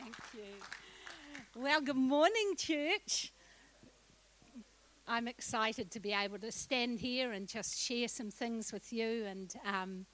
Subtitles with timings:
[0.00, 1.62] Thank you.
[1.62, 3.32] Well, good morning, church.
[5.06, 9.26] I'm excited to be able to stand here and just share some things with you,
[9.26, 10.06] and um,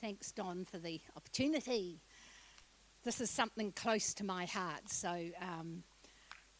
[0.00, 1.98] thanks, Don, for the opportunity.
[3.02, 5.08] This is something close to my heart, so
[5.40, 5.82] um,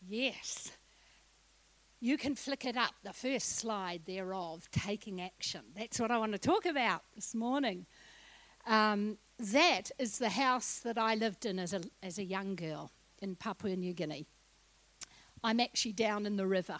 [0.08, 0.72] yes.
[2.00, 5.60] You can flick it up, the first slide thereof, taking action.
[5.76, 7.86] That's what I want to talk about this morning.
[8.66, 12.92] Um, that is the house that I lived in as a, as a young girl
[13.20, 14.26] in Papua New Guinea.
[15.44, 16.78] I'm actually down in the river.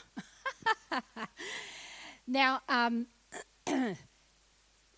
[2.27, 3.07] now, um,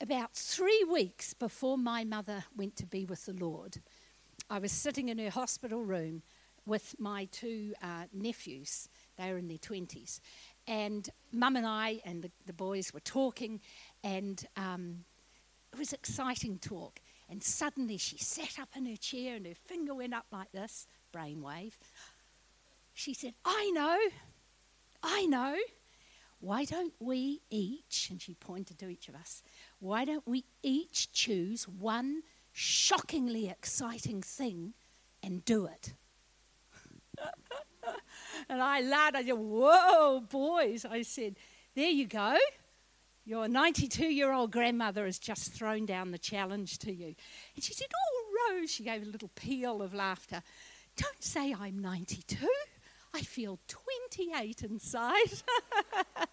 [0.01, 3.79] about three weeks before my mother went to be with the Lord,
[4.51, 6.23] I was sitting in her hospital room
[6.67, 8.89] with my two uh, nephews.
[9.17, 10.21] They were in their 20s.
[10.67, 13.61] And mum and I and the, the boys were talking,
[14.03, 15.05] and um,
[15.73, 17.01] it was exciting talk.
[17.29, 20.87] And suddenly she sat up in her chair and her finger went up like this
[21.15, 21.73] brainwave.
[22.93, 23.99] She said, I know,
[25.03, 25.57] I know.
[26.41, 29.43] Why don't we each, and she pointed to each of us,
[29.79, 34.75] why don't we each choose one shockingly exciting thing
[35.23, 35.95] and do it?
[38.49, 39.17] and I laughed.
[39.17, 40.85] I said, Whoa, boys.
[40.85, 41.37] I said,
[41.75, 42.37] There you go.
[43.27, 47.15] Your 92 year old grandmother has just thrown down the challenge to you.
[47.55, 50.43] And she said, Oh, Rose, she gave a little peal of laughter.
[50.97, 52.47] Don't say I'm 92.
[53.15, 55.43] I feel 28 inside.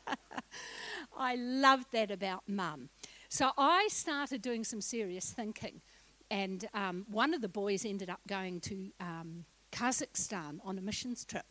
[1.17, 2.89] I loved that about mum.
[3.29, 5.81] So I started doing some serious thinking.
[6.29, 11.23] And um, one of the boys ended up going to um, Kazakhstan on a missions
[11.23, 11.45] trip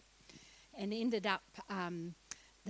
[0.76, 2.14] and ended up um,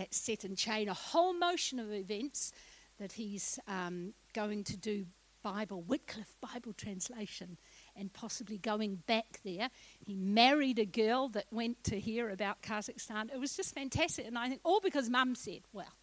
[0.01, 2.53] that set in chain a whole motion of events
[2.98, 5.05] that he's um, going to do
[5.42, 7.59] Bible, Wycliffe Bible translation,
[7.95, 9.69] and possibly going back there.
[9.98, 13.33] He married a girl that went to hear about Kazakhstan.
[13.33, 14.27] It was just fantastic.
[14.27, 15.95] And I think all because mum said, well,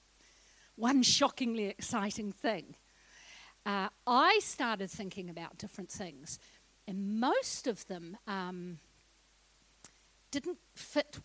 [0.75, 2.75] one shockingly exciting thing.
[3.65, 6.39] Uh, I started thinking about different things,
[6.87, 8.79] and most of them um,
[10.31, 11.17] didn't fit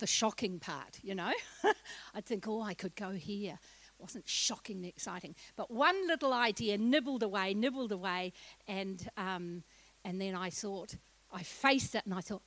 [0.00, 1.32] the shocking part, you know.
[2.14, 3.52] I'd think, oh, I could go here.
[3.52, 8.32] It Wasn't shockingly exciting, but one little idea nibbled away, nibbled away,
[8.66, 9.62] and um,
[10.04, 10.96] and then I thought,
[11.30, 12.42] I faced it, and I thought,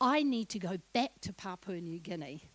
[0.00, 2.50] I need to go back to Papua New Guinea,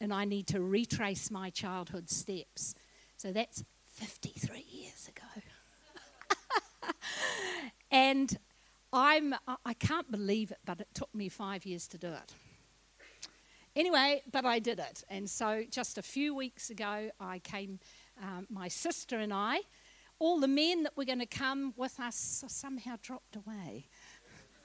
[0.00, 2.74] and I need to retrace my childhood steps.
[3.16, 5.42] So that's 53 years ago,
[7.90, 8.38] and
[8.92, 9.34] I'm
[9.64, 12.32] I can't believe it, but it took me five years to do it.
[13.74, 15.02] Anyway, but I did it.
[15.08, 17.78] And so just a few weeks ago, I came,
[18.22, 19.60] um, my sister and I,
[20.18, 23.86] all the men that were going to come with us somehow dropped away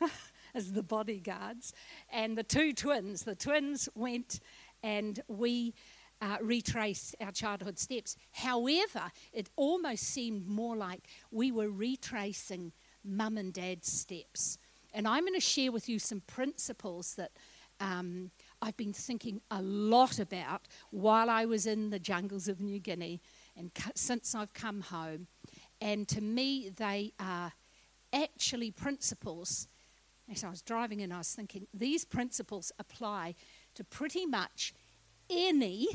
[0.54, 1.74] as the bodyguards.
[2.12, 4.42] And the two twins, the twins went
[4.84, 5.74] and we
[6.22, 8.18] uh, retraced our childhood steps.
[8.34, 12.74] However, it almost seemed more like we were retracing
[13.06, 14.58] mum and dad's steps.
[14.94, 17.32] And I'm going to share with you some principles that.
[17.80, 18.32] Um,
[18.62, 23.22] I've been thinking a lot about while I was in the jungles of New Guinea
[23.56, 25.28] and since I've come home.
[25.80, 27.54] And to me, they are
[28.12, 29.68] actually principles.
[30.32, 33.36] As I was driving in, I was thinking these principles apply
[33.76, 34.74] to pretty much
[35.30, 35.88] any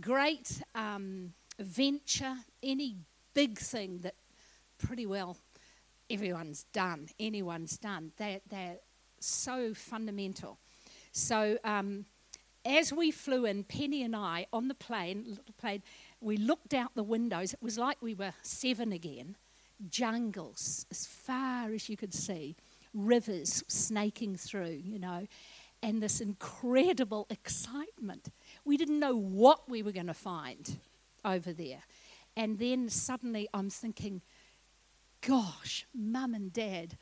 [0.00, 2.96] great um, venture, any
[3.34, 4.14] big thing that
[4.78, 5.36] pretty well
[6.08, 8.12] everyone's done, anyone's done.
[8.16, 8.78] They're, they're
[9.20, 10.58] so fundamental.
[11.16, 12.04] So um,
[12.66, 15.82] as we flew in, Penny and I, on the plane, little plane,
[16.20, 17.54] we looked out the windows.
[17.54, 19.36] It was like we were seven again.
[19.88, 22.54] Jungles as far as you could see,
[22.92, 25.26] rivers snaking through, you know,
[25.82, 28.28] and this incredible excitement.
[28.66, 30.78] We didn't know what we were going to find
[31.24, 31.80] over there.
[32.36, 34.20] And then suddenly I'm thinking,
[35.26, 36.98] gosh, mum and dad,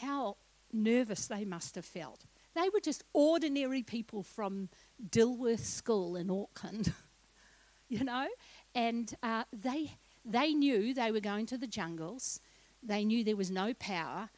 [0.00, 0.38] how
[0.72, 2.24] nervous they must have felt.
[2.54, 4.68] They were just ordinary people from
[5.10, 6.92] Dilworth School in Auckland,
[7.88, 8.28] you know,
[8.74, 12.40] and uh, they they knew they were going to the jungles.
[12.82, 14.30] They knew there was no power.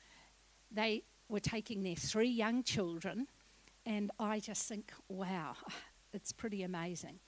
[0.71, 3.27] They were taking their three young children,
[3.85, 5.57] and I just think, wow,
[6.13, 7.19] it's pretty amazing.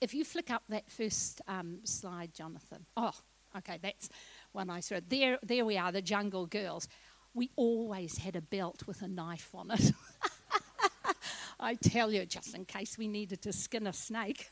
[0.00, 2.86] If you flick up that first um, slide, Jonathan.
[2.96, 3.14] Oh,
[3.58, 4.08] okay, that's
[4.52, 5.00] one I saw.
[5.06, 6.88] There, there we are, the jungle girls
[7.34, 9.92] we always had a belt with a knife on it.
[11.60, 14.48] I tell you, just in case we needed to skin a snake.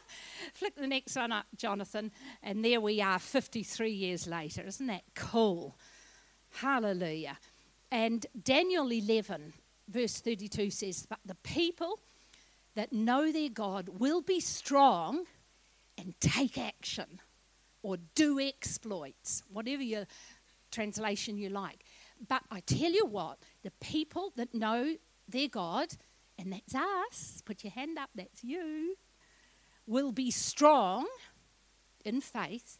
[0.54, 2.12] Flick the next one up, Jonathan,
[2.42, 4.62] and there we are 53 years later.
[4.62, 5.76] Isn't that cool?
[6.60, 7.38] Hallelujah.
[7.90, 9.54] And Daniel 11,
[9.88, 11.98] verse 32 says, But the people
[12.74, 15.24] that know their God will be strong
[15.98, 17.20] and take action
[17.82, 20.06] or do exploits, whatever your
[20.70, 21.81] translation you like.
[22.26, 24.96] But I tell you what, the people that know
[25.28, 25.88] their God,
[26.38, 28.96] and that's us, put your hand up, that's you,
[29.86, 31.06] will be strong
[32.04, 32.78] in faith,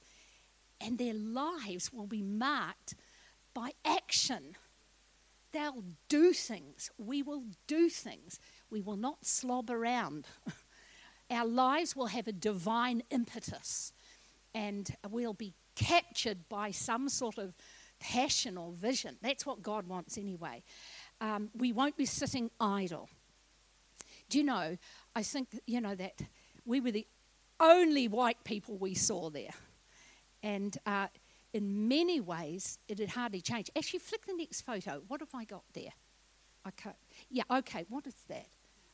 [0.81, 2.94] and their lives will be marked
[3.55, 4.56] by action.
[5.53, 6.91] They'll do things.
[6.97, 8.39] We will do things.
[8.71, 10.27] We will not slob around.
[11.31, 13.93] Our lives will have a divine impetus,
[14.55, 17.55] and we'll be captured by some sort of
[18.03, 19.17] passion or vision.
[19.23, 20.63] That's what God wants anyway.
[21.21, 23.09] Um, we won't be sitting idle.
[24.29, 24.77] Do you know,
[25.15, 26.21] I think, you know, that
[26.65, 27.07] we were the
[27.61, 29.55] only white people we saw there.
[30.43, 31.07] And uh,
[31.53, 33.71] in many ways, it had hardly changed.
[33.77, 35.03] Actually, flick the next photo.
[35.07, 35.93] What have I got there?
[36.67, 36.97] Okay.
[37.31, 38.47] Yeah, okay, what is that?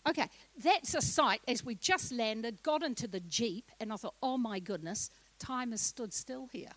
[0.08, 0.28] Okay,
[0.62, 4.38] that's a sight as we just landed, got into the Jeep, and I thought, oh
[4.38, 6.70] my goodness, time has stood still here.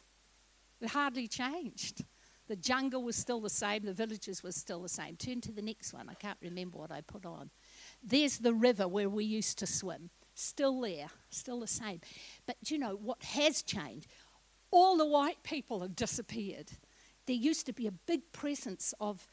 [0.81, 2.03] It hardly changed.
[2.51, 5.15] The jungle was still the same, the villages were still the same.
[5.15, 6.09] Turn to the next one.
[6.09, 7.49] I can't remember what I put on.
[8.03, 10.09] There's the river where we used to swim.
[10.35, 12.01] Still there, still the same.
[12.45, 14.07] But you know what has changed?
[14.69, 16.73] All the white people have disappeared.
[17.25, 19.25] There used to be a big presence of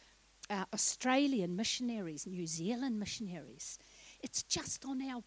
[0.49, 3.81] uh, Australian missionaries, New Zealand missionaries.
[4.23, 5.25] It's just on our,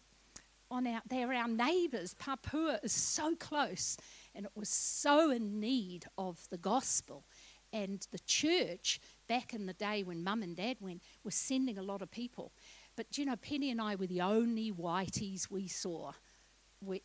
[0.70, 2.14] on our, they're our neighbours.
[2.14, 3.98] Papua is so close,
[4.34, 7.26] and it was so in need of the gospel.
[7.72, 11.82] And the church, back in the day when mum and dad went, was sending a
[11.82, 12.52] lot of people.
[12.96, 16.12] But you know, Penny and I were the only whiteys we saw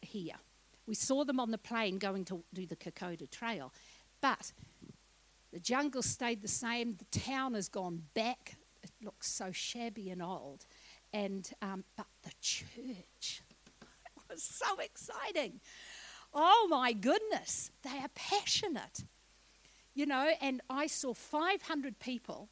[0.02, 0.36] here.
[0.86, 3.74] We saw them on the plane going to do the Kokoda Trail.
[4.22, 4.52] But
[5.54, 6.98] the jungle stayed the same.
[6.98, 8.58] The town has gone back.
[8.84, 10.66] It looks so shabby and old.
[11.14, 15.62] And um, but the church it was so exciting.
[16.34, 19.04] Oh my goodness, they are passionate
[19.98, 22.50] you know, and I saw 500 people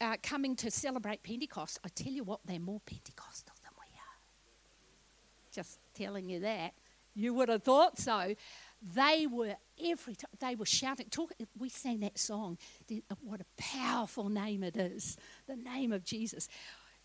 [0.00, 1.78] uh, coming to celebrate Pentecost.
[1.84, 4.16] I tell you what, they're more Pentecostal than we are.
[5.52, 6.72] Just telling you that.
[7.14, 8.34] You would have thought so.
[8.94, 11.08] They were every time they were shouting.
[11.10, 12.56] Talk, we sang that song.
[13.20, 16.48] What a powerful name it is, the name of Jesus.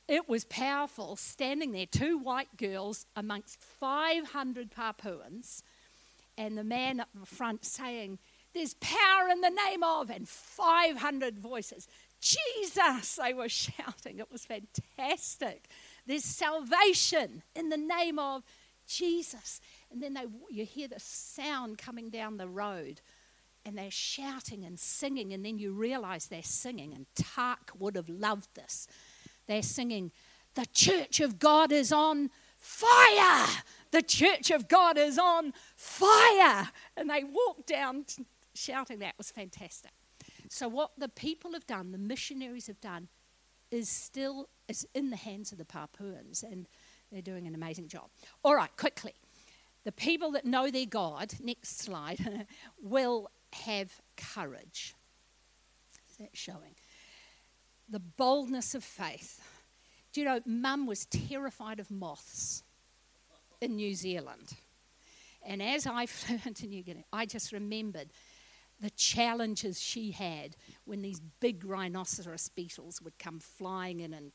[0.07, 5.63] It was powerful standing there, two white girls amongst 500 Papuans,
[6.37, 8.19] and the man up the front saying,
[8.53, 11.87] there's power in the name of, and 500 voices.
[12.19, 14.19] Jesus, they were shouting.
[14.19, 15.67] It was fantastic.
[16.05, 18.43] There's salvation in the name of
[18.87, 19.59] Jesus.
[19.91, 23.01] And then they, you hear the sound coming down the road,
[23.65, 28.09] and they're shouting and singing, and then you realize they're singing, and Tark would have
[28.09, 28.87] loved this.
[29.47, 30.11] They're singing,
[30.55, 33.47] The church of God is on fire!
[33.91, 36.69] The church of God is on fire!
[36.97, 38.05] And they walk down
[38.55, 39.91] shouting that was fantastic.
[40.49, 43.07] So, what the people have done, the missionaries have done,
[43.71, 46.67] is still is in the hands of the Papuans, and
[47.11, 48.09] they're doing an amazing job.
[48.43, 49.13] All right, quickly.
[49.83, 52.47] The people that know their God, next slide,
[52.81, 54.95] will have courage.
[56.11, 56.75] Is that showing?
[57.89, 59.41] The boldness of faith.
[60.13, 62.63] Do you know, Mum was terrified of moths
[63.59, 64.53] in New Zealand.
[65.45, 68.09] And as I flew into New Guinea, I just remembered
[68.83, 74.33] the challenges she had when these big rhinoceros beetles would come flying in and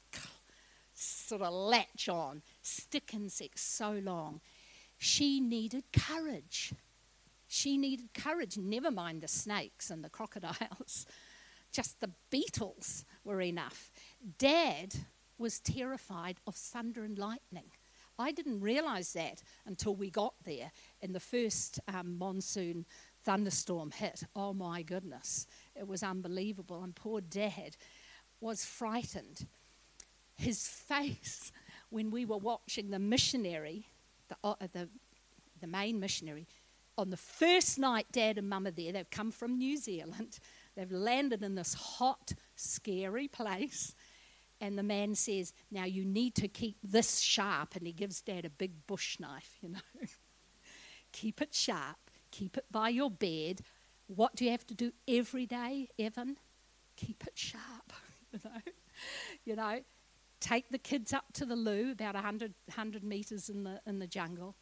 [0.95, 4.41] sort of latch on, stick insects so long.
[4.97, 6.73] She needed courage.
[7.47, 11.05] She needed courage, never mind the snakes and the crocodiles.
[11.73, 13.93] Just the beetles were enough.
[14.39, 14.95] Dad
[15.37, 17.71] was terrified of thunder and lightning.
[18.19, 22.85] I didn't realize that until we got there in the first um, monsoon
[23.29, 24.23] thunderstorm hit.
[24.35, 26.83] Oh my goodness, it was unbelievable.
[26.83, 27.77] And poor dad
[28.41, 29.47] was frightened.
[30.35, 31.53] His face,
[31.91, 33.87] when we were watching the missionary,
[34.29, 34.89] the, uh, the,
[35.61, 36.47] the main missionary,
[36.97, 40.39] on the first night dad and mum are there, they've come from New Zealand,
[40.75, 43.95] they've landed in this hot, scary place.
[44.59, 47.77] And the man says, Now you need to keep this sharp.
[47.77, 49.79] And he gives dad a big bush knife, you know.
[51.13, 52.08] keep it sharp
[52.39, 53.63] Keep it by your bed.
[54.07, 56.37] What do you have to do every day, Evan?
[56.97, 57.93] Keep it sharp.
[58.31, 58.61] You know,
[59.47, 59.81] you know,
[60.39, 64.07] take the kids up to the loo, about 100, 100 meters in the in the
[64.07, 64.55] jungle.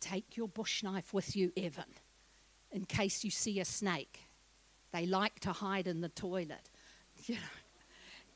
[0.00, 1.92] Take your bush knife with you, Evan,
[2.72, 4.20] in case you see a snake.
[4.90, 6.70] They like to hide in the toilet.
[7.26, 7.40] You know,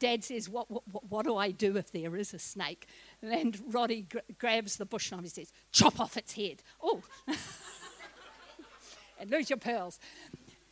[0.03, 2.89] Dad says, what, what, what, do I do if there is a snake?
[3.23, 6.65] And Roddy gr- grabs the bush knife and says, chop off its head.
[6.83, 7.03] Oh,
[9.23, 9.99] and lose your pearls.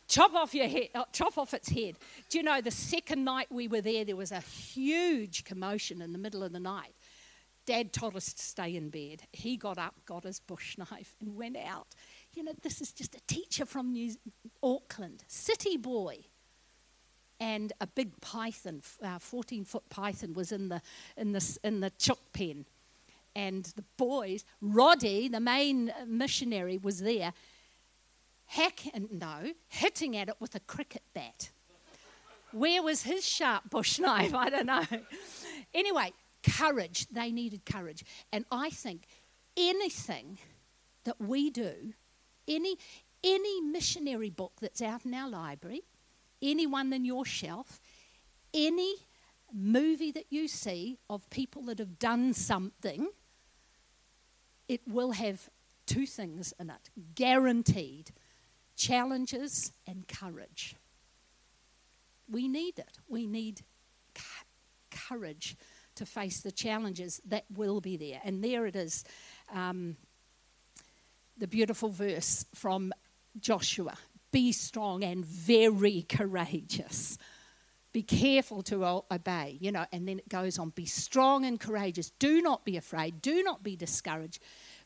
[0.07, 1.95] Chop off your head, uh, chop off its head.
[2.29, 6.11] Do you know the second night we were there, there was a huge commotion in
[6.11, 6.93] the middle of the night.
[7.65, 9.21] Dad told us to stay in bed.
[9.31, 11.87] He got up, got his bush knife, and went out.
[12.33, 14.13] You know, this is just a teacher from New
[14.61, 16.25] Auckland, city boy
[17.41, 20.79] and a big python, uh, 14 foot python, was in the,
[21.17, 22.65] in, the, in the chook pen.
[23.35, 27.33] And the boys, Roddy, the main missionary, was there,
[28.51, 31.51] hack, and no, hitting at it with a cricket bat.
[32.51, 34.35] Where was his sharp bush knife?
[34.35, 34.83] I don't know.
[35.73, 36.11] Anyway,
[36.43, 37.07] courage.
[37.07, 38.03] They needed courage.
[38.31, 39.03] And I think
[39.55, 40.37] anything
[41.05, 41.93] that we do,
[42.45, 42.75] any,
[43.23, 45.83] any missionary book that's out in our library,
[46.41, 47.79] anyone in your shelf,
[48.53, 48.95] any
[49.53, 53.11] movie that you see of people that have done something,
[54.67, 55.49] it will have
[55.85, 58.11] two things in it guaranteed
[58.81, 60.75] challenges and courage.
[62.29, 62.97] We need it.
[63.07, 63.61] We need
[64.89, 65.55] courage
[65.95, 68.21] to face the challenges that will be there.
[68.23, 69.03] And there it is
[69.53, 69.97] um,
[71.37, 72.91] the beautiful verse from
[73.39, 73.97] Joshua
[74.31, 77.17] be strong and very courageous.
[77.91, 82.11] Be careful to obey, you know, and then it goes on be strong and courageous.
[82.11, 83.21] Do not be afraid.
[83.21, 84.41] Do not be discouraged,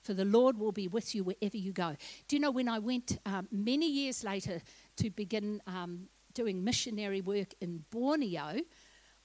[0.05, 1.95] for the Lord will be with you wherever you go.
[2.27, 4.61] Do you know when I went um, many years later
[4.97, 8.61] to begin um, doing missionary work in Borneo,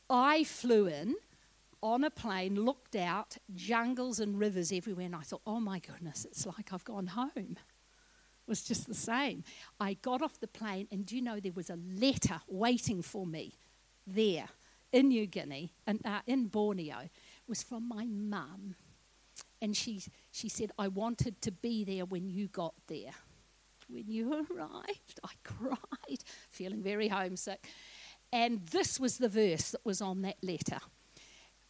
[0.08, 1.16] I flew in
[1.82, 6.25] on a plane, looked out, jungles and rivers everywhere, and I thought, oh my goodness,
[6.25, 9.44] it's like I've gone home It was just the same.
[9.78, 13.26] I got off the plane, and do you know there was a letter waiting for
[13.26, 13.54] me
[14.06, 14.49] there
[14.92, 17.00] in New Guinea and uh, in Borneo?
[17.00, 18.76] It was from my mum,
[19.62, 23.12] and she she said I wanted to be there when you got there.
[23.88, 27.66] When you arrived, I cried, feeling very homesick.
[28.32, 30.78] And this was the verse that was on that letter.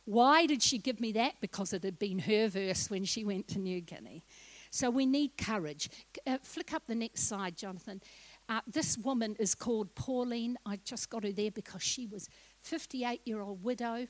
[0.04, 1.34] Why did she give me that?
[1.40, 4.24] Because it had been her verse when she went to New Guinea.
[4.70, 5.88] So we need courage.
[6.26, 8.00] Uh, flick up the next slide, Jonathan.
[8.48, 10.56] Uh, this woman is called Pauline.
[10.66, 12.28] I just got her there because she was
[12.62, 14.06] 58 year old widow.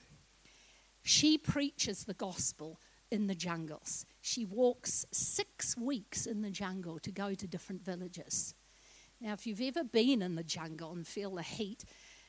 [1.03, 2.79] She preaches the gospel
[3.11, 4.07] in the jungles.
[4.21, 8.55] She walks six weeks in the jungle to go to different villages.
[9.21, 11.85] Now, if you've ever been in the jungle and feel the heat,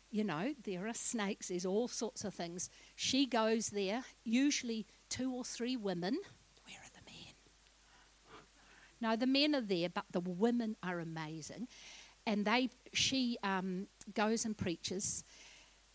[0.09, 2.69] you know, there are snakes, there's all sorts of things.
[2.95, 6.17] She goes there, usually two or three women
[6.65, 7.33] Where are the men?
[8.99, 11.67] no, the men are there, but the women are amazing.
[12.27, 15.23] And they, she um, goes and preaches.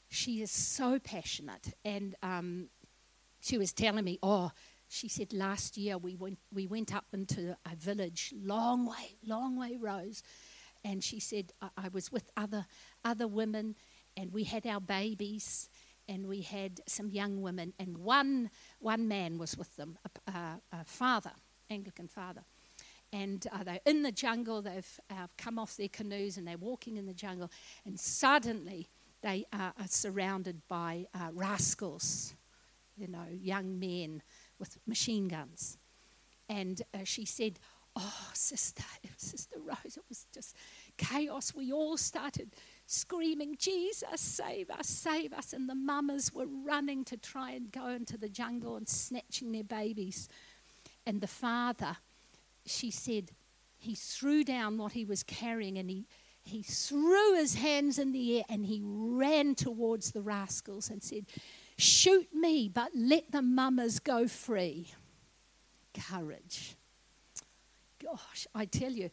[0.08, 1.74] She is so passionate.
[1.84, 2.68] And um,
[3.40, 4.50] she was telling me, oh,
[4.88, 9.58] she said last year we went, we went up into a village, long way, long
[9.58, 10.22] way Rose.
[10.84, 12.66] And she said, I, I was with other,
[13.04, 13.74] other women,
[14.16, 15.68] and we had our babies
[16.08, 20.60] and we had some young women, and one, one man was with them, a, a,
[20.72, 21.32] a father,
[21.68, 22.42] Anglican father
[23.12, 24.62] and uh, they're in the jungle.
[24.62, 27.50] They've uh, come off their canoes and they're walking in the jungle,
[27.84, 28.88] and suddenly
[29.22, 32.34] they are surrounded by uh, rascals,
[32.96, 34.22] you know, young men
[34.58, 35.78] with machine guns.
[36.48, 37.58] And uh, she said,
[37.98, 38.82] Oh, sister,
[39.16, 40.54] Sister Rose, it was just
[40.98, 41.54] chaos.
[41.54, 42.50] We all started
[42.86, 45.54] screaming, Jesus, save us, save us.
[45.54, 49.64] And the mamas were running to try and go into the jungle and snatching their
[49.64, 50.28] babies.
[51.06, 51.96] And the father
[52.66, 53.30] she said
[53.78, 56.06] he threw down what he was carrying and he,
[56.42, 61.26] he threw his hands in the air and he ran towards the rascals and said,
[61.78, 64.92] Shoot me, but let the mamas go free.
[65.94, 66.76] Courage.
[68.02, 69.10] Gosh, I tell you,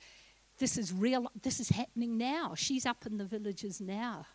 [0.57, 1.27] this is real.
[1.41, 2.53] This is happening now.
[2.55, 4.25] She's up in the villages now.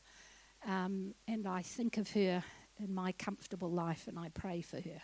[0.67, 2.43] Um, and I think of her
[2.79, 5.03] in my comfortable life and I pray for her.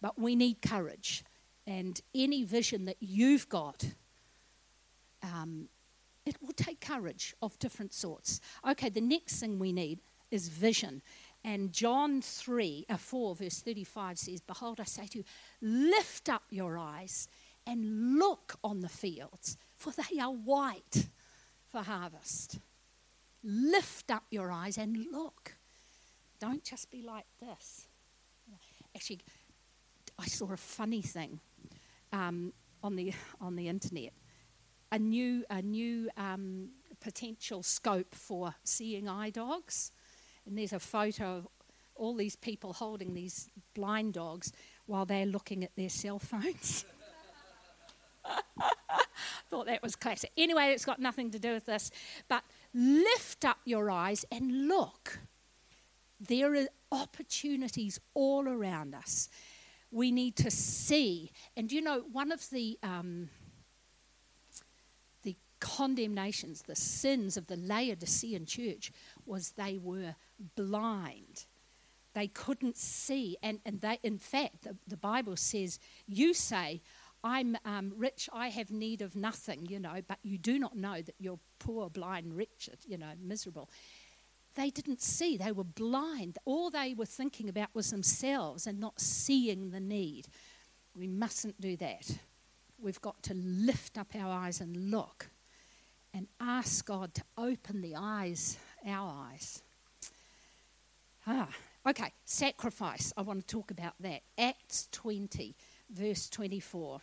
[0.00, 1.24] But we need courage
[1.66, 3.84] and any vision that you've got,
[5.22, 5.68] um,
[6.24, 8.40] it will take courage of different sorts.
[8.68, 10.00] Okay, the next thing we need
[10.30, 11.02] is vision.
[11.46, 15.24] And John 3, uh, 4, verse 35 says, Behold, I say to you,
[15.62, 17.28] lift up your eyes
[17.64, 21.06] and look on the fields, for they are white
[21.70, 22.58] for harvest.
[23.44, 25.54] Lift up your eyes and look.
[26.40, 27.86] Don't just be like this.
[28.96, 29.20] Actually,
[30.18, 31.38] I saw a funny thing
[32.12, 34.12] um, on the on the internet.
[34.90, 39.92] A new a new um, potential scope for seeing eye dogs,
[40.46, 41.48] and there's a photo of
[41.94, 44.52] all these people holding these blind dogs
[44.86, 46.84] while they're looking at their cell phones.
[49.50, 50.30] Thought that was classic.
[50.36, 51.90] Anyway, it's got nothing to do with this.
[52.28, 52.42] But
[52.74, 55.20] lift up your eyes and look.
[56.20, 59.28] There are opportunities all around us.
[59.90, 61.30] We need to see.
[61.56, 62.78] And you know, one of the.
[62.82, 63.30] Um,
[65.22, 68.92] the condemnations, the sins of the Laodicean church
[69.26, 70.14] was they were
[70.54, 71.46] blind.
[72.14, 73.36] They couldn't see.
[73.42, 76.80] And, and they, in fact, the, the Bible says, You say,
[77.22, 81.02] I'm um, rich, I have need of nothing, you know, but you do not know
[81.02, 83.68] that you're poor, blind, wretched, you know, miserable.
[84.54, 86.38] They didn't see, they were blind.
[86.44, 90.28] All they were thinking about was themselves and not seeing the need.
[90.94, 92.16] We mustn't do that.
[92.78, 95.28] We've got to lift up our eyes and look
[96.14, 98.56] and ask God to open the eyes,
[98.86, 99.62] our eyes.
[101.26, 101.48] Ah,
[101.88, 103.12] okay, sacrifice.
[103.16, 104.22] I want to talk about that.
[104.38, 105.54] Acts 20,
[105.90, 107.00] verse 24.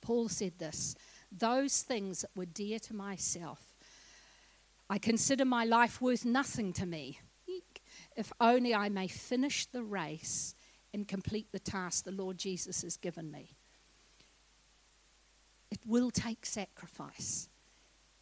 [0.00, 0.96] Paul said this
[1.30, 3.76] Those things that were dear to myself,
[4.88, 7.20] I consider my life worth nothing to me,
[8.16, 10.54] if only I may finish the race
[10.92, 13.56] and complete the task the Lord Jesus has given me.
[15.70, 17.48] It will take sacrifice.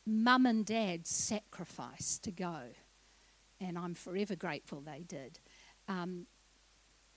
[0.07, 2.61] Mum and dad sacrificed to go,
[3.61, 5.39] and I'm forever grateful they did.
[5.89, 6.27] Um,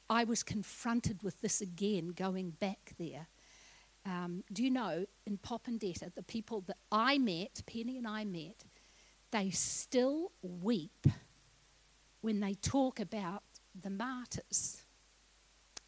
[0.09, 3.27] I was confronted with this again going back there.
[4.05, 8.65] Um, do you know, in Popondetta, the people that I met, Penny and I met,
[9.31, 11.07] they still weep
[12.21, 13.43] when they talk about
[13.79, 14.83] the martyrs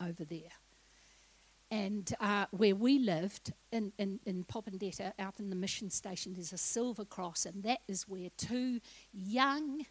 [0.02, 0.52] over there.
[1.72, 6.54] And uh, where we lived in, in, in Popondetta, out in the mission station, there's
[6.54, 8.80] a silver cross, and that is where two
[9.12, 9.86] young,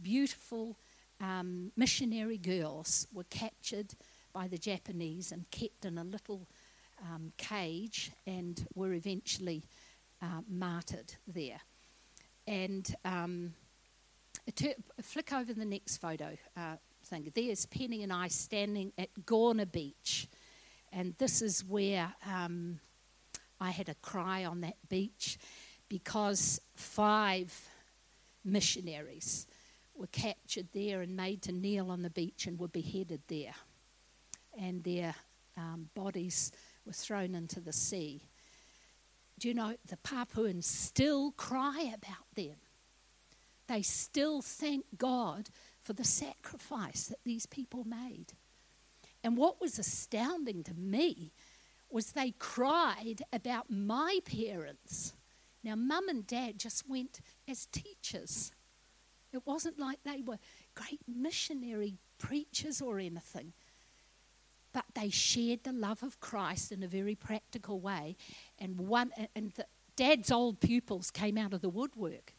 [0.00, 0.78] beautiful
[1.20, 3.94] um, missionary girls were captured
[4.32, 6.48] by the Japanese and kept in a little
[7.02, 9.62] um, cage and were eventually
[10.22, 11.60] uh, martyred there.
[12.46, 13.54] And um,
[15.02, 17.30] flick over the next photo uh, thing.
[17.34, 20.28] There's Penny and I standing at Gona Beach.
[20.92, 22.80] And this is where um,
[23.60, 25.38] I had a cry on that beach
[25.88, 27.68] because five
[28.44, 29.46] missionaries
[29.94, 33.54] were captured there and made to kneel on the beach and were beheaded there.
[34.58, 35.14] And their
[35.56, 36.52] um, bodies
[36.84, 38.22] were thrown into the sea
[39.42, 42.54] do you know the Papuans still cry about them?
[43.66, 45.48] They still thank God
[45.82, 48.34] for the sacrifice that these people made.
[49.24, 51.32] And what was astounding to me
[51.90, 55.14] was they cried about my parents.
[55.62, 58.52] Now, mum and dad just went as teachers.
[59.32, 60.38] It wasn't like they were
[60.74, 63.52] great missionary preachers or anything
[64.72, 68.16] but they shared the love of Christ in a very practical way.
[68.58, 72.34] And one and the, Dad's old pupils came out of the woodwork.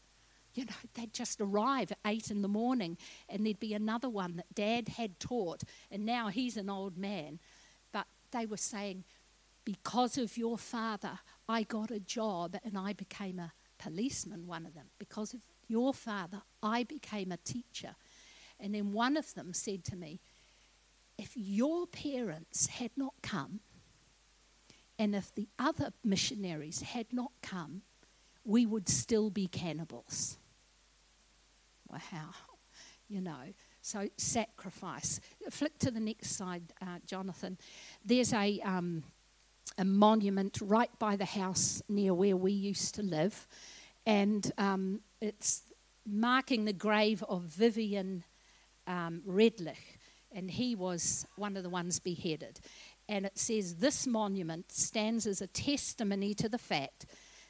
[0.54, 2.96] You know, they'd just arrive at eight in the morning,
[3.28, 7.40] and there'd be another one that Dad had taught, and now he's an old man.
[7.92, 9.04] But they were saying,
[9.64, 14.74] because of your father, I got a job and I became a policeman, one of
[14.74, 14.86] them.
[14.98, 17.96] Because of your father, I became a teacher.
[18.60, 20.20] And then one of them said to me,
[21.18, 23.60] if your parents had not come,
[24.98, 27.82] and if the other missionaries had not come,
[28.44, 30.38] we would still be cannibals.
[32.12, 32.30] Wow,
[33.08, 33.52] you know.
[33.82, 35.20] So, sacrifice.
[35.50, 37.58] Flick to the next slide, uh, Jonathan.
[38.04, 39.04] There's a, um,
[39.76, 43.46] a monument right by the house near where we used to live,
[44.06, 45.62] and um, it's
[46.06, 48.24] marking the grave of Vivian
[48.86, 49.76] um, Redlich
[50.34, 52.60] and he was one of the ones beheaded.
[53.08, 57.06] And it says this monument stands as a testimony to the fact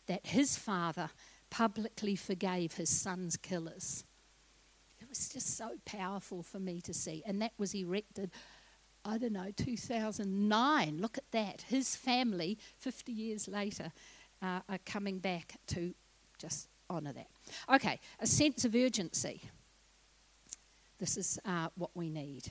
[0.07, 1.11] that his father
[1.51, 4.05] publicly forgave his son's killers.
[5.15, 7.23] Was just so powerful for me to see.
[7.25, 8.33] And that was erected,
[9.05, 10.99] I don't know, 2009.
[10.99, 11.63] Look at that.
[11.69, 13.93] His family, 50 years later,
[14.43, 15.95] uh, are coming back to
[16.37, 17.29] just honour that.
[17.73, 19.43] Okay, a sense of urgency.
[20.99, 22.51] This is uh, what we need.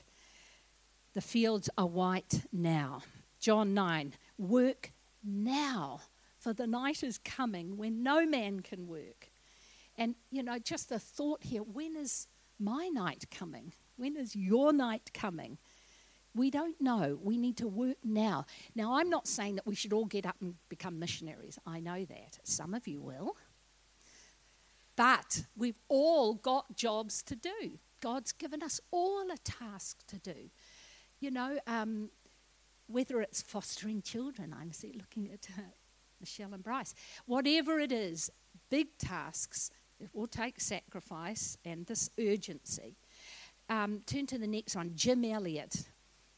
[1.12, 3.02] The fields are white now.
[3.40, 6.00] John 9, work now,
[6.38, 9.30] for the night is coming when no man can work.
[9.98, 12.26] And, you know, just a thought here when is
[12.58, 13.72] my night coming?
[13.96, 15.58] When is your night coming?
[16.34, 17.18] We don't know.
[17.22, 18.46] We need to work now.
[18.74, 21.58] Now, I'm not saying that we should all get up and become missionaries.
[21.64, 22.40] I know that.
[22.42, 23.36] Some of you will.
[24.96, 27.78] But we've all got jobs to do.
[28.00, 30.50] God's given us all a task to do.
[31.20, 32.10] You know, um,
[32.86, 35.62] whether it's fostering children, I'm looking at uh,
[36.20, 36.94] Michelle and Bryce,
[37.26, 38.30] whatever it is,
[38.70, 42.96] big tasks, it will take sacrifice and this urgency.
[43.68, 44.92] Um, turn to the next one.
[44.94, 45.88] Jim Elliot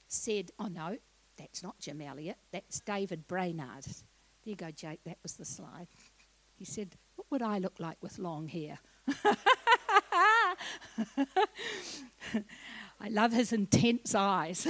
[0.09, 0.97] said, Oh no,
[1.37, 3.85] that's not Jim Elliot, that's David Brainerd.
[3.85, 5.89] There you go, Jake, that was the slide.
[6.55, 8.79] He said, What would I look like with long hair?
[13.01, 14.67] I love his intense eyes.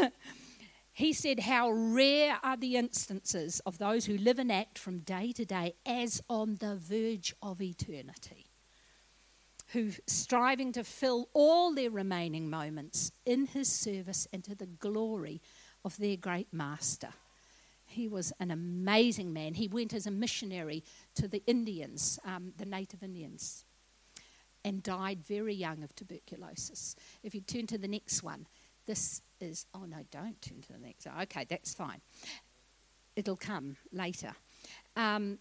[0.92, 5.32] he said, How rare are the instances of those who live and act from day
[5.32, 8.45] to day as on the verge of eternity,
[9.72, 15.40] who striving to fill all their remaining moments in his service and to the glory
[15.84, 17.08] of their great master.
[17.86, 19.54] He was an amazing man.
[19.54, 23.64] He went as a missionary to the Indians, um, the native Indians,
[24.64, 26.96] and died very young of tuberculosis.
[27.22, 28.46] If you turn to the next one,
[28.86, 31.22] this is, oh no, don't turn to the next one.
[31.22, 32.00] Okay, that's fine.
[33.14, 34.32] It'll come later.
[34.96, 35.38] Um,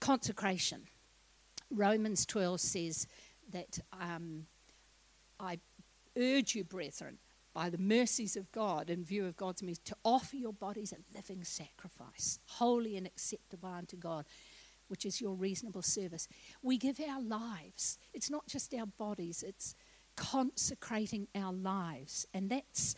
[0.00, 0.86] consecration.
[1.70, 3.06] Romans 12 says
[3.50, 4.46] that um,
[5.40, 5.58] I
[6.16, 7.18] urge you, brethren,
[7.54, 11.16] by the mercies of God, in view of God's mercy, to offer your bodies a
[11.16, 14.26] living sacrifice, holy and acceptable unto God
[14.88, 16.28] which is your reasonable service.
[16.62, 17.98] We give our lives.
[18.12, 19.74] It's not just our bodies, it's
[20.16, 22.26] consecrating our lives.
[22.34, 22.96] And that's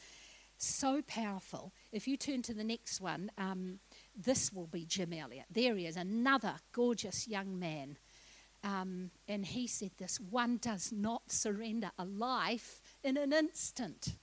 [0.57, 1.73] so powerful.
[1.93, 3.81] If you turn to the next one, um,
[4.17, 5.47] this will be Jim Elliot.
[5.51, 7.99] There he is, another gorgeous young man.
[8.63, 14.17] Um, and he said this one does not surrender a life in an instant.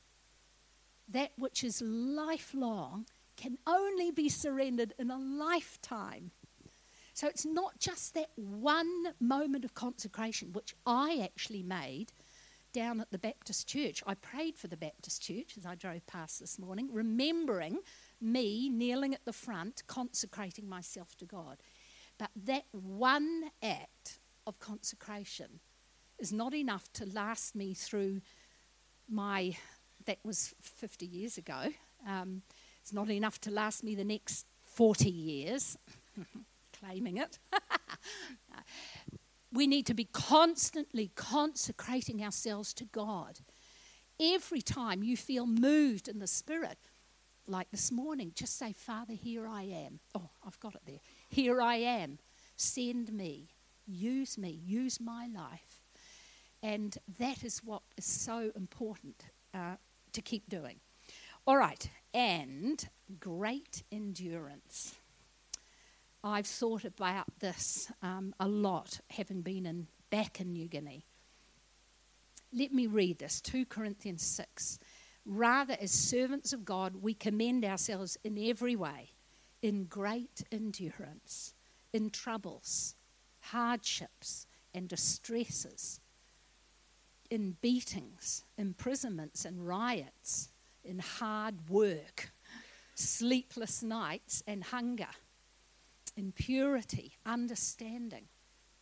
[1.07, 6.31] That which is lifelong can only be surrendered in a lifetime.
[7.13, 12.11] So it's not just that one moment of consecration, which I actually made
[12.73, 14.03] down at the Baptist church.
[14.05, 17.79] I prayed for the Baptist church as I drove past this morning, remembering
[18.21, 21.57] me kneeling at the front, consecrating myself to God.
[22.19, 25.59] But that one act of consecration
[26.17, 28.21] is not enough to last me through
[29.09, 29.55] my,
[30.05, 31.67] that was 50 years ago.
[32.07, 32.41] Um,
[32.81, 35.77] it's not enough to last me the next 40 years.
[36.79, 37.39] claiming it.
[39.53, 43.39] we need to be constantly consecrating ourselves to God.
[44.19, 46.77] Every time you feel moved in the Spirit,
[47.47, 49.99] like this morning, just say, Father, here I am.
[50.15, 50.99] Oh, I've got it there.
[51.29, 52.19] Here I am.
[52.55, 53.49] Send me.
[53.87, 54.59] Use me.
[54.65, 55.83] Use my life.
[56.61, 59.75] And that is what is so important uh,
[60.13, 60.79] to keep doing.
[61.45, 61.89] All right.
[62.13, 62.87] And
[63.19, 64.95] great endurance.
[66.23, 71.05] I've thought about this um, a lot, having been in, back in New Guinea.
[72.51, 74.79] Let me read this 2 Corinthians 6.
[75.25, 79.11] Rather, as servants of God, we commend ourselves in every way,
[79.61, 81.53] in great endurance,
[81.93, 82.95] in troubles,
[83.51, 85.99] hardships, and distresses,
[87.29, 90.49] in beatings, imprisonments, and riots,
[90.83, 92.31] in hard work,
[92.95, 95.09] sleepless nights, and hunger
[96.17, 98.25] in purity, understanding,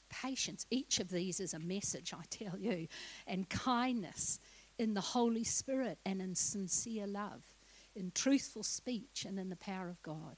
[0.10, 0.66] patience.
[0.72, 2.88] Each of these is a message, I tell you,
[3.28, 4.40] and kindness
[4.80, 7.44] in the Holy Spirit and in sincere love,
[7.96, 10.38] in truthful speech and in the power of God,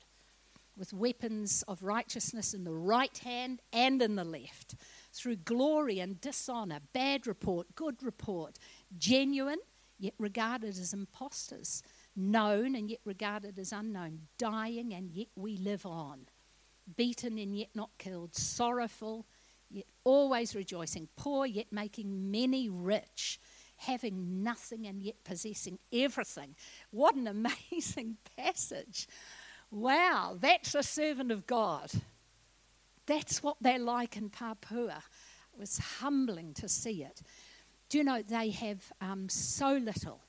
[0.77, 4.75] with weapons of righteousness in the right hand and in the left,
[5.13, 8.57] through glory and dishonor, bad report, good report,
[8.97, 9.59] genuine
[9.99, 11.81] yet regarded as impostors,
[12.15, 16.27] known and yet regarded as unknown, dying and yet we live on
[16.95, 19.25] beaten and yet not killed, sorrowful
[19.69, 23.39] yet always rejoicing, poor yet making many rich,
[23.77, 26.55] having nothing and yet possessing everything.
[26.91, 27.27] What an
[27.71, 29.07] amazing passage!
[29.71, 31.91] Wow, that's a servant of God.
[33.05, 35.03] That's what they're like in Papua.
[35.53, 37.21] It was humbling to see it.
[37.89, 40.21] Do you know they have um, so little?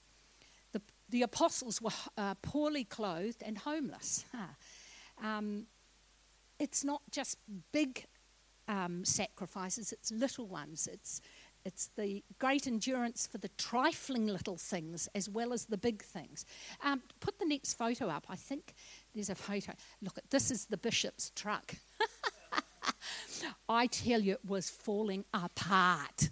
[0.72, 4.24] The, the apostles were uh, poorly clothed and homeless.
[4.34, 5.26] Huh.
[5.26, 5.66] Um,
[6.60, 7.38] it's not just
[7.72, 8.04] big
[8.68, 10.88] um, sacrifices, it's little ones.
[10.92, 11.20] It's,
[11.64, 16.44] it's the great endurance for the trifling little things as well as the big things.
[16.84, 18.26] Um, put the next photo up.
[18.28, 18.74] I think
[19.18, 19.72] there's a photo.
[20.00, 21.74] Look, at this is the bishop's truck.
[23.68, 26.30] I tell you, it was falling apart.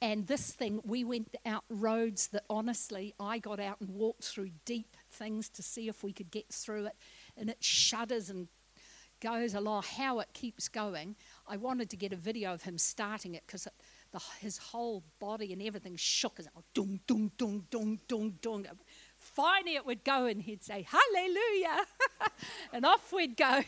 [0.00, 4.50] And this thing, we went out roads that honestly, I got out and walked through
[4.64, 6.96] deep things to see if we could get through it.
[7.36, 8.48] And it shudders and
[9.20, 11.16] goes along, how it keeps going.
[11.46, 13.68] I wanted to get a video of him starting it because
[14.40, 18.66] his whole body and everything shook as dung, dung, dung, dung, dung, dung.
[19.24, 21.86] Finally, it would go, and he'd say, Hallelujah!
[22.72, 23.62] and off we'd go.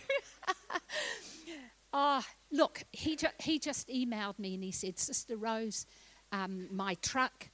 [1.93, 5.87] oh, look, he, ju- he just emailed me and he said, Sister Rose,
[6.31, 7.49] um, my truck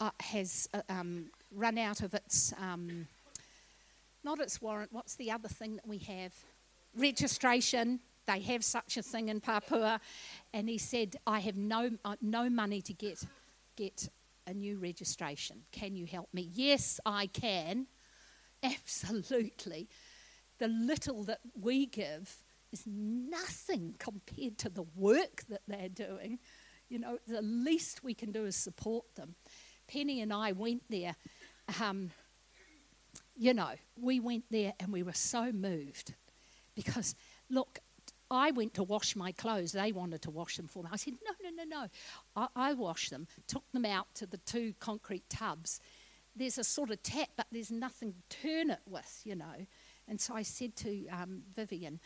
[0.00, 3.06] uh, has uh, um, run out of its, um,
[4.24, 6.34] not its warrant, what's the other thing that we have?
[6.96, 8.00] Registration.
[8.26, 10.00] They have such a thing in Papua.
[10.52, 13.22] And he said, I have no, uh, no money to get,
[13.76, 14.08] get
[14.46, 15.62] a new registration.
[15.72, 16.48] Can you help me?
[16.52, 17.86] Yes, I can.
[18.62, 19.88] Absolutely.
[20.58, 26.38] The little that we give is nothing compared to the work that they're doing.
[26.88, 29.34] You know, the least we can do is support them.
[29.88, 31.16] Penny and I went there.
[31.80, 32.10] Um,
[33.36, 36.14] you know, we went there and we were so moved
[36.74, 37.14] because,
[37.50, 37.80] look,
[38.30, 39.72] I went to wash my clothes.
[39.72, 40.90] They wanted to wash them for me.
[40.92, 41.88] I said, no, no, no, no.
[42.34, 45.80] I, I washed them, took them out to the two concrete tubs.
[46.34, 49.66] There's a sort of tap, but there's nothing to turn it with, you know.
[50.08, 52.00] And so I said to um, Vivian,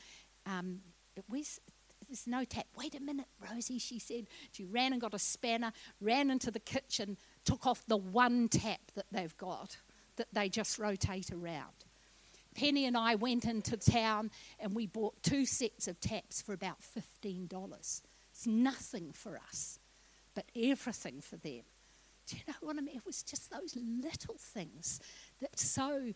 [0.46, 0.80] um,
[1.28, 1.58] where's,
[2.06, 2.66] there's no tap.
[2.76, 4.26] Wait a minute, Rosie, she said.
[4.52, 8.80] She ran and got a spanner, ran into the kitchen, took off the one tap
[8.94, 9.78] that they've got
[10.16, 11.86] that they just rotate around.
[12.54, 16.78] Penny and I went into town and we bought two sets of taps for about
[16.80, 18.02] $15.
[18.32, 19.78] It's nothing for us,
[20.34, 21.62] but everything for them.
[22.26, 22.96] Do you know what I mean?
[22.96, 25.00] It was just those little things
[25.40, 26.12] that so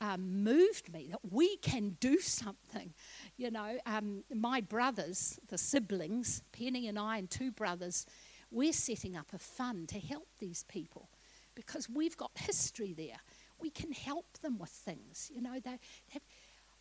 [0.00, 2.94] um, moved me that we can do something.
[3.36, 8.06] You know, um, my brothers, the siblings, Penny and I, and two brothers,
[8.50, 11.08] we're setting up a fund to help these people
[11.56, 13.18] because we've got history there.
[13.60, 15.30] We can help them with things.
[15.34, 15.78] You know, they,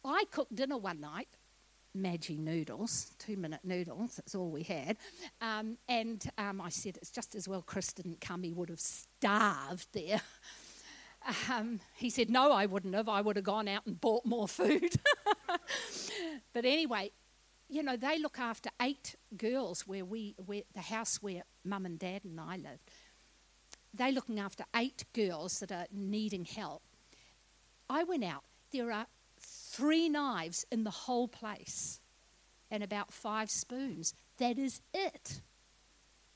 [0.03, 1.29] I cooked dinner one night,
[1.97, 4.97] Maggi noodles, two minute noodles, that's all we had.
[5.41, 8.79] Um, and um, I said, it's just as well Chris didn't come, he would have
[8.79, 10.21] starved there.
[11.49, 13.09] Um, he said, No, I wouldn't have.
[13.09, 14.93] I would have gone out and bought more food.
[16.53, 17.11] but anyway,
[17.67, 21.97] you know, they look after eight girls where we, where the house where mum and
[21.97, 22.91] dad and I lived.
[23.95, 26.83] They're looking after eight girls that are needing help.
[27.89, 28.43] I went out.
[28.71, 29.07] There are
[29.39, 32.01] three knives in the whole place
[32.69, 34.13] and about five spoons.
[34.37, 35.41] That is it.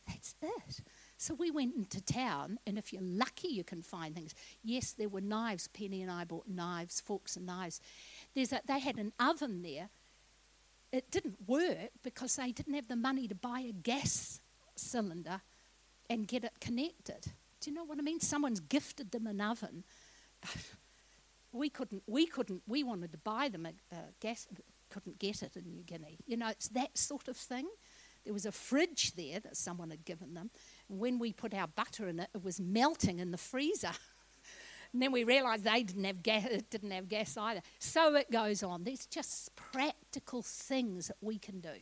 [0.07, 0.81] That's it.
[1.17, 4.33] So we went into town, and if you're lucky, you can find things.
[4.63, 5.67] Yes, there were knives.
[5.67, 7.81] Penny and I bought knives, forks, and knives.
[8.33, 9.89] There's a, they had an oven there.
[10.93, 14.39] It didn't work because they didn't have the money to buy a gas
[14.75, 15.41] cylinder
[16.09, 17.33] and get it connected.
[17.59, 18.19] Do you know what I mean?
[18.19, 19.83] Someone's gifted them an oven.
[21.51, 22.03] we couldn't.
[22.07, 22.63] We couldn't.
[22.67, 24.47] We wanted to buy them a, a gas.
[24.89, 26.17] Couldn't get it in New Guinea.
[26.25, 27.67] You know, it's that sort of thing.
[28.25, 30.51] There was a fridge there that someone had given them.
[30.89, 33.91] And when we put our butter in it, it was melting in the freezer.
[34.93, 37.61] and then we realised they didn't have, gas, didn't have gas either.
[37.79, 38.83] So it goes on.
[38.83, 41.73] There's just practical things that we can do.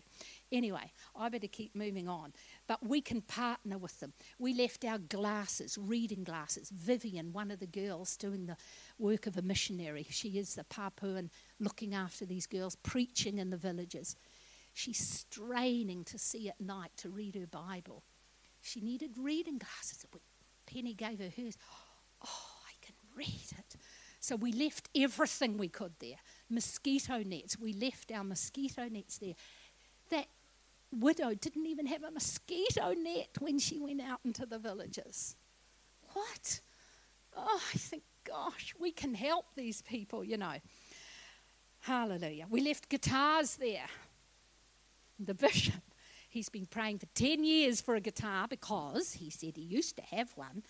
[0.52, 2.34] Anyway, I better keep moving on.
[2.68, 4.14] But we can partner with them.
[4.40, 6.70] We left our glasses, reading glasses.
[6.70, 8.58] Vivian, one of the girls doing the
[8.98, 11.30] work of a missionary, she is the Papuan
[11.60, 14.16] looking after these girls, preaching in the villages.
[14.74, 18.04] She's straining to see at night to read her Bible.
[18.62, 20.06] She needed reading glasses.
[20.66, 21.58] Penny gave her hers.
[22.24, 23.76] Oh, I can read it.
[24.20, 26.18] So we left everything we could there.
[26.50, 27.58] Mosquito nets.
[27.58, 29.36] We left our mosquito nets there.
[30.10, 30.28] That
[30.92, 35.36] widow didn't even have a mosquito net when she went out into the villages.
[36.14, 36.60] What?
[37.36, 40.56] Oh, I think, gosh, we can help these people, you know.
[41.82, 42.48] Hallelujah.
[42.50, 43.88] We left guitars there
[45.20, 45.82] the bishop,
[46.30, 50.04] he's been praying for 10 years for a guitar because he said he used to
[50.04, 50.64] have one,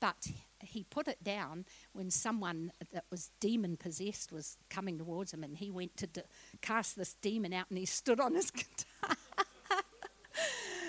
[0.00, 0.28] but
[0.60, 5.56] he put it down when someone that was demon possessed was coming towards him and
[5.56, 6.08] he went to
[6.60, 9.16] cast this demon out and he stood on his guitar.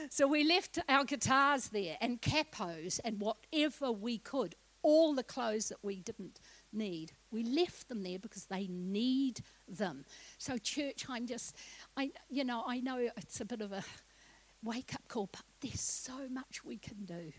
[0.10, 5.70] So we left our guitars there and capos and whatever we could, all the clothes
[5.70, 6.40] that we didn't
[6.74, 7.12] need.
[7.32, 10.06] We left them there because they need them.
[10.38, 11.56] So, church, I'm just,
[11.96, 13.84] I, you know, I know it's a bit of a
[14.64, 17.32] wake up call, but there's so much we can do.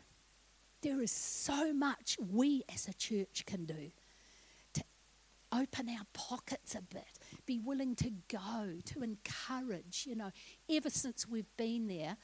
[0.83, 3.91] There is so much we as a church can do
[4.75, 4.83] to
[5.53, 10.07] open our pockets a bit, be willing to go, to encourage.
[10.07, 10.31] You know,
[10.71, 12.17] ever since we've been there,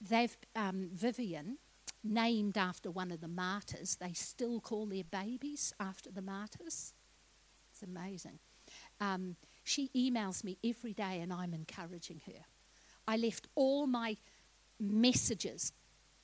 [0.00, 1.58] they've, um, Vivian,
[2.04, 3.96] named after one of the martyrs.
[3.96, 6.94] They still call their babies after the martyrs.
[7.70, 8.38] It's amazing.
[9.00, 12.44] Um, she emails me every day and I'm encouraging her.
[13.06, 14.16] I left all my
[14.78, 15.72] messages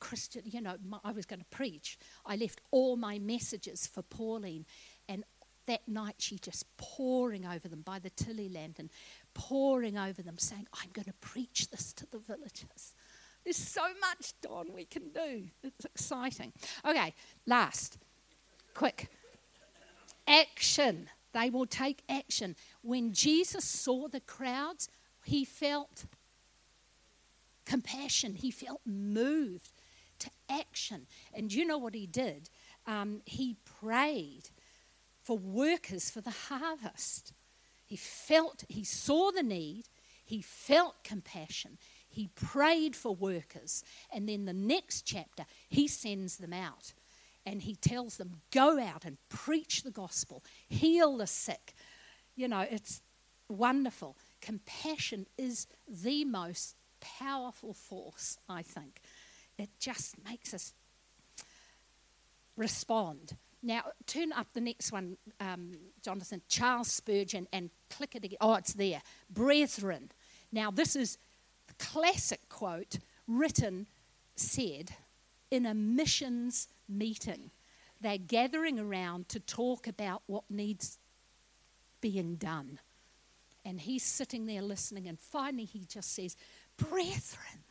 [0.05, 1.99] Christian, you know, my, I was going to preach.
[2.27, 4.67] I left all my messages for Pauline,
[5.09, 5.25] and
[5.67, 8.91] that night she just poring over them by the Tilley lantern,
[9.33, 12.93] poring over them, saying, I'm going to preach this to the villagers.
[13.45, 15.45] There's so much, Don, we can do.
[15.63, 16.53] It's exciting.
[16.85, 17.15] Okay,
[17.47, 17.99] last.
[18.73, 19.09] Quick.
[20.27, 21.09] Action.
[21.33, 22.57] They will take action.
[22.83, 24.89] When Jesus saw the crowds,
[25.25, 26.07] he felt
[27.67, 28.35] compassion.
[28.35, 29.73] He felt moved
[30.21, 31.07] to action.
[31.35, 32.51] And you know what he did?
[32.87, 34.51] Um, he prayed
[35.23, 37.33] for workers for the harvest.
[37.85, 39.89] He felt, he saw the need,
[40.25, 41.79] he felt compassion,
[42.15, 43.83] he prayed for workers.
[44.13, 46.93] And then the next chapter, he sends them out
[47.45, 51.75] and he tells them, go out and preach the gospel, heal the sick.
[52.35, 53.03] You know, it's
[53.49, 54.17] wonderful.
[54.41, 59.01] Compassion is the most powerful force, I think.
[59.59, 60.73] It just makes us
[62.57, 63.37] respond.
[63.63, 65.73] Now, turn up the next one, um,
[66.03, 66.43] Jonathan.
[66.49, 68.39] Charles Spurgeon, and click it again.
[68.41, 69.01] Oh, it's there.
[69.31, 70.11] Brethren.
[70.53, 71.19] Now, this is
[71.79, 73.87] classic quote written,
[74.37, 74.93] said
[75.51, 77.51] in a missions meeting.
[78.01, 80.99] They're gathering around to talk about what needs
[82.01, 82.81] being done.
[83.65, 86.37] And he's sitting there listening, and finally he just says,
[86.77, 87.65] Brethren,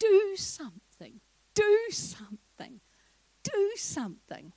[0.00, 1.20] do something,
[1.54, 2.80] do something,
[3.44, 4.52] do something.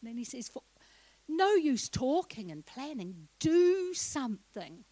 [0.00, 0.62] And then he says, For
[1.28, 4.84] no use talking and planning, do something.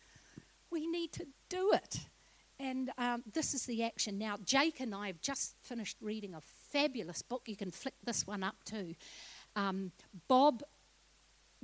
[0.70, 2.00] We need to do it.
[2.59, 4.19] And um, this is the action.
[4.19, 7.43] Now, Jake and I have just finished reading a fabulous book.
[7.47, 8.95] You can flick this one up too.
[9.57, 9.90] Um,
[10.29, 10.62] Bob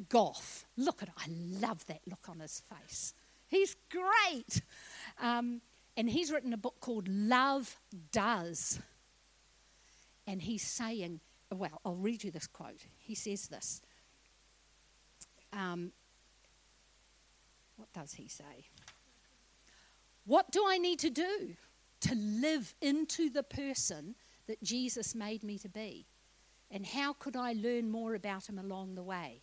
[0.09, 0.65] Goff.
[0.77, 1.15] Look at it.
[1.17, 1.27] I
[1.61, 3.15] love that look on his face.
[3.49, 4.63] He's great.
[5.21, 5.61] Um,
[5.97, 7.77] and he's written a book called Love
[8.13, 8.81] Does.
[10.27, 11.21] And he's saying,
[11.53, 12.87] well, I'll read you this quote.
[12.99, 13.83] He says this.
[15.53, 15.93] Um,
[17.77, 18.69] what does he say?
[20.25, 21.57] What do I need to do
[22.03, 24.15] to live into the person
[24.47, 26.07] that Jesus made me to be?
[26.71, 29.43] And how could I learn more about him along the way?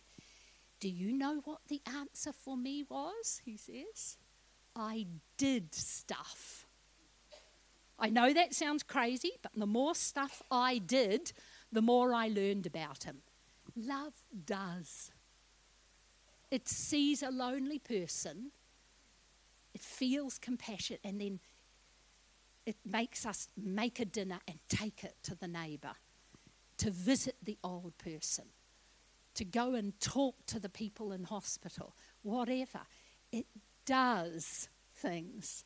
[0.80, 3.42] Do you know what the answer for me was?
[3.44, 4.16] He says.
[4.76, 6.66] I did stuff.
[7.98, 11.32] I know that sounds crazy, but the more stuff I did,
[11.72, 13.18] the more I learned about him.
[13.74, 14.14] Love
[14.46, 15.10] does.
[16.50, 18.52] It sees a lonely person,
[19.78, 21.38] it feels compassion, and then
[22.66, 25.92] it makes us make a dinner and take it to the neighbour,
[26.78, 28.46] to visit the old person,
[29.34, 32.80] to go and talk to the people in hospital, whatever.
[33.30, 33.46] It
[33.86, 35.64] does things.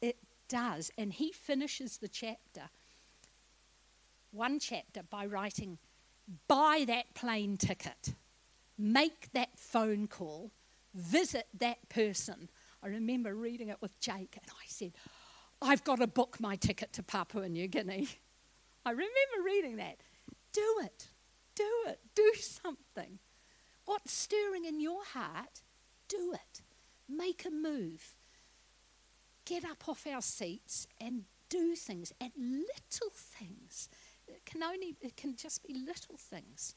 [0.00, 0.92] It does.
[0.96, 2.70] And he finishes the chapter,
[4.30, 5.78] one chapter, by writing,
[6.46, 8.14] Buy that plane ticket,
[8.78, 10.52] make that phone call,
[10.94, 12.48] visit that person.
[12.82, 14.92] I remember reading it with Jake, and I said,
[15.60, 18.08] I've got to book my ticket to Papua New Guinea.
[18.84, 19.12] I remember
[19.44, 19.98] reading that.
[20.52, 21.08] Do it.
[21.54, 22.00] Do it.
[22.14, 23.20] Do something.
[23.84, 25.62] What's stirring in your heart?
[26.08, 26.62] Do it.
[27.08, 28.16] Make a move.
[29.44, 33.88] Get up off our seats and do things and little things.
[34.26, 36.74] It can only, it can just be little things.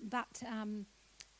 [0.00, 0.86] But, um,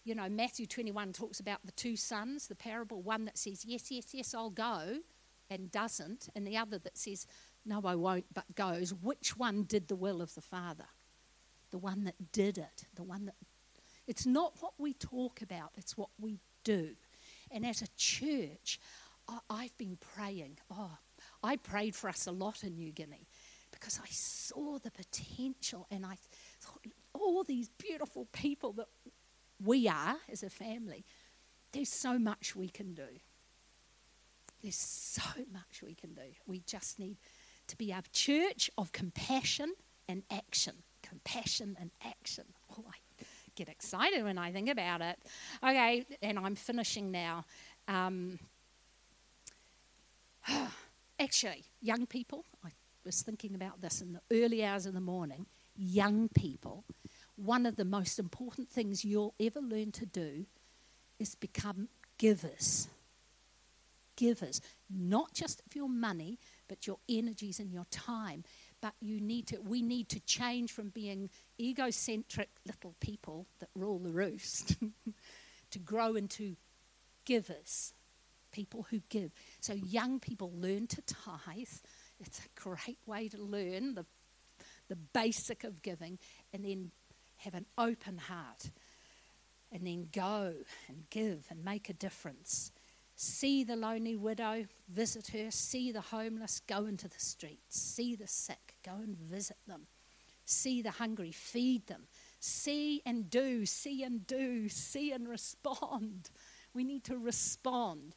[0.09, 3.91] you know, Matthew 21 talks about the two sons, the parable, one that says, yes,
[3.91, 5.01] yes, yes, I'll go,
[5.51, 7.27] and doesn't, and the other that says,
[7.67, 8.95] no, I won't, but goes.
[8.95, 10.87] Which one did the will of the Father?
[11.71, 13.35] The one that did it, the one that.
[14.07, 16.95] It's not what we talk about, it's what we do.
[17.51, 18.81] And as a church,
[19.51, 20.59] I've been praying.
[20.71, 20.97] Oh,
[21.43, 23.29] I prayed for us a lot in New Guinea
[23.71, 26.17] because I saw the potential and I
[26.63, 28.87] thought, all these beautiful people that
[29.63, 31.05] we are as a family,
[31.73, 33.21] there's so much we can do.
[34.63, 36.23] There's so much we can do.
[36.47, 37.17] We just need
[37.69, 39.75] to be a church of compassion
[40.09, 40.75] and action.
[41.03, 42.45] Compassion and action.
[42.77, 43.25] Oh, I
[43.55, 45.19] get excited when I think about it.
[45.63, 47.45] Okay, and I'm finishing now.
[47.87, 48.39] Um,
[51.21, 52.71] actually, young people, I
[53.05, 55.47] was thinking about this in the early hours of the morning.
[55.77, 56.85] Young people,
[57.39, 60.47] one of the most important things you'll ever learn to do
[61.19, 62.89] is become givers.
[64.17, 64.61] Givers,
[64.91, 68.43] not just of your money, but your energies and your time.
[68.81, 71.31] But you need to, we need to change from being
[71.61, 74.77] egocentric little people that rule the roost
[75.71, 76.57] to grow into
[77.25, 77.95] givers
[78.51, 79.31] people who give.
[79.61, 81.69] So young people learn to tithe.
[82.19, 84.07] It's a great way to learn the,
[84.89, 86.19] the basic of giving,
[86.53, 86.91] and then
[87.39, 88.71] have an open heart,
[89.71, 90.55] and then go
[90.89, 92.73] and give and make a difference.
[93.17, 95.51] See the lonely widow, visit her.
[95.51, 97.79] See the homeless, go into the streets.
[97.79, 99.89] See the sick, go and visit them.
[100.45, 102.07] See the hungry, feed them.
[102.41, 106.31] See and do, see and do, see and respond.
[106.73, 108.15] We need to respond.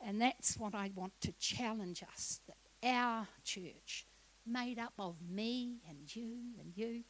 [0.00, 2.56] And that's what I want to challenge us that
[2.86, 4.06] our church,
[4.46, 7.02] made up of me and you and you,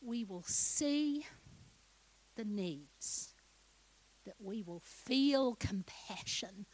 [0.00, 1.26] we will see
[2.36, 3.34] the needs,
[4.24, 6.66] that we will feel compassion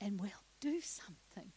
[0.00, 1.52] and we'll do something.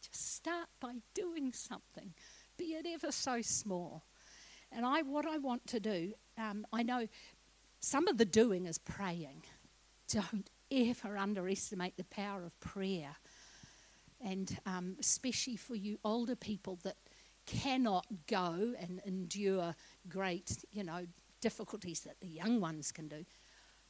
[0.00, 2.14] Just start by doing something,
[2.56, 4.04] be it ever so small.
[4.70, 7.08] And I, what I want to do, um, I know
[7.80, 9.42] some of the doing is praying.
[10.12, 13.16] Don't ever underestimate the power of prayer.
[14.20, 16.96] And um, especially for you older people that
[17.48, 19.74] cannot go and endure
[20.08, 21.06] great, you know,
[21.40, 23.24] difficulties that the young ones can do.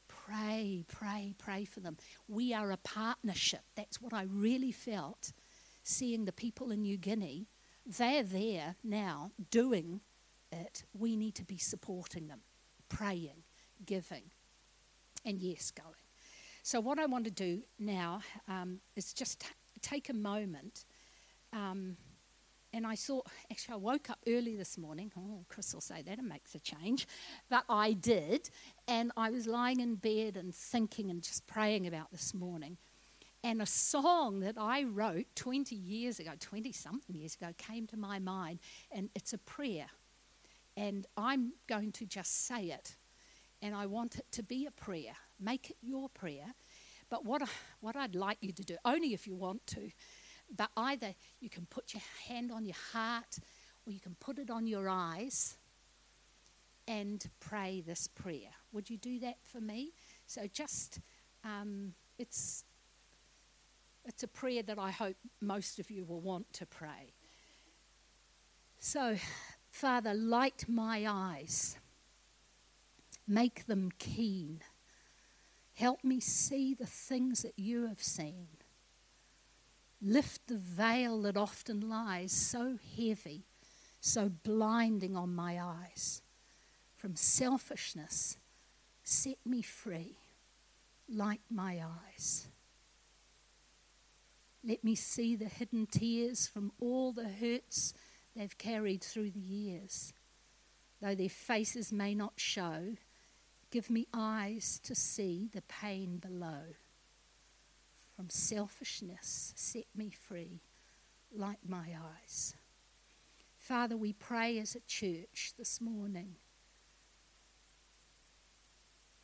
[0.07, 1.97] Pray, pray, pray for them.
[2.27, 3.61] We are a partnership.
[3.75, 5.33] That's what I really felt
[5.83, 7.47] seeing the people in New Guinea.
[7.85, 10.01] They're there now doing
[10.51, 10.85] it.
[10.93, 12.41] We need to be supporting them,
[12.87, 13.43] praying,
[13.85, 14.31] giving,
[15.25, 15.95] and yes, going.
[16.63, 19.47] So, what I want to do now um, is just t-
[19.81, 20.85] take a moment.
[21.51, 21.97] Um,
[22.71, 25.11] and I saw, actually, I woke up early this morning.
[25.17, 27.07] Oh, Chris will say that it makes a change.
[27.49, 28.49] But I did.
[28.87, 32.77] And I was lying in bed and thinking and just praying about this morning.
[33.43, 37.97] And a song that I wrote 20 years ago, 20 something years ago, came to
[37.97, 38.59] my mind.
[38.91, 39.87] And it's a prayer.
[40.77, 42.97] And I'm going to just say it.
[43.61, 45.13] And I want it to be a prayer.
[45.39, 46.53] Make it your prayer.
[47.09, 47.41] But what,
[47.81, 49.89] what I'd like you to do, only if you want to,
[50.55, 53.39] but either you can put your hand on your heart
[53.85, 55.57] or you can put it on your eyes
[56.87, 58.49] and pray this prayer.
[58.71, 59.93] Would you do that for me?
[60.25, 60.99] So just,
[61.43, 62.63] um, it's,
[64.05, 67.13] it's a prayer that I hope most of you will want to pray.
[68.79, 69.17] So,
[69.69, 71.77] Father, light my eyes,
[73.27, 74.61] make them keen.
[75.73, 78.47] Help me see the things that you have seen.
[80.01, 83.45] Lift the veil that often lies so heavy,
[83.99, 86.21] so blinding on my eyes.
[86.95, 88.37] From selfishness,
[89.03, 90.17] set me free,
[91.09, 92.47] light my eyes.
[94.63, 97.93] Let me see the hidden tears from all the hurts
[98.35, 100.13] they've carried through the years.
[101.01, 102.95] Though their faces may not show,
[103.71, 106.75] give me eyes to see the pain below
[108.19, 109.53] from selfishness.
[109.55, 110.59] Set me free.
[111.33, 112.53] Light my eyes.
[113.57, 116.35] Father, we pray as a church this morning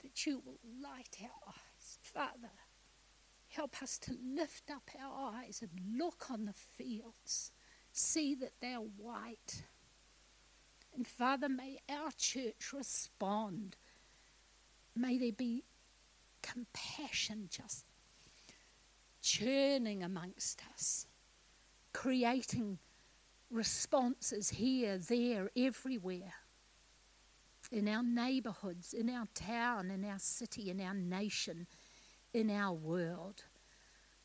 [0.02, 2.00] that you will light our eyes.
[2.02, 2.54] Father,
[3.50, 7.52] help us to lift up our eyes and look on the fields,
[7.92, 9.64] see that they're white.
[10.96, 13.76] And Father, may our church respond.
[14.96, 15.66] May there be
[16.42, 17.84] compassion just
[19.26, 21.08] churning amongst us,
[21.94, 22.78] creating
[23.50, 26.34] responses here, there, everywhere,
[27.72, 31.66] in our neighborhoods, in our town, in our city, in our nation,
[32.36, 33.46] in our world.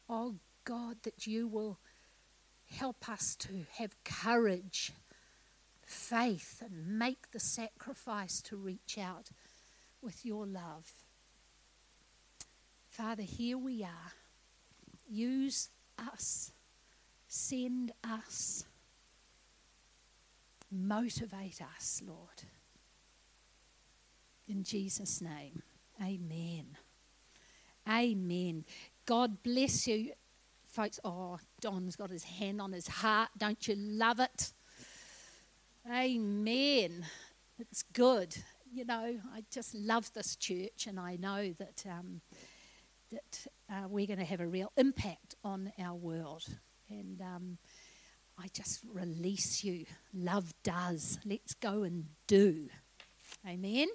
[0.06, 0.34] Oh
[0.64, 1.78] God, that you will
[2.70, 4.92] help us to have courage,
[5.82, 9.30] faith, and make the sacrifice to reach out
[10.02, 10.92] with your love.
[12.86, 14.12] Father, here we are.
[15.10, 16.52] Use us.
[17.26, 18.64] Send us.
[20.70, 22.44] Motivate us, Lord.
[24.46, 25.62] In Jesus' name,
[26.00, 26.76] amen.
[27.88, 28.64] Amen.
[29.04, 30.12] God bless you,
[30.64, 31.00] folks.
[31.04, 33.30] Oh, Don's got his hand on his heart.
[33.36, 34.52] Don't you love it?
[35.92, 37.04] Amen.
[37.58, 38.36] It's good.
[38.72, 42.20] You know, I just love this church, and I know that um,
[43.10, 46.44] that uh, we're going to have a real impact on our world.
[46.88, 47.58] And um,
[48.38, 49.84] I just release you.
[50.14, 51.18] Love does.
[51.24, 52.68] Let's go and do.
[53.46, 53.88] Amen.